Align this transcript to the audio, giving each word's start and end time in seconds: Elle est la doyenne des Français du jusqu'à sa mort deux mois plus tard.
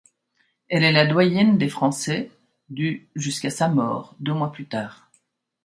Elle 0.67 0.83
est 0.83 0.91
la 0.91 1.05
doyenne 1.05 1.59
des 1.59 1.69
Français 1.69 2.31
du 2.69 3.07
jusqu'à 3.15 3.51
sa 3.51 3.69
mort 3.69 4.15
deux 4.19 4.33
mois 4.33 4.51
plus 4.51 4.65
tard. 4.65 5.11